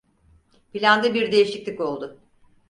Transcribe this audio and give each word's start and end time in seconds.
Planda 0.71 1.13
bir 1.13 1.31
değişiklik 1.31 1.79
oldu. 1.81 2.19